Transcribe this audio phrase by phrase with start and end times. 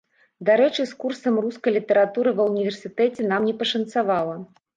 [0.47, 4.35] Дарэчы з курсам рускай літаратуры ва ўніверсітэце нам не пашанцавала.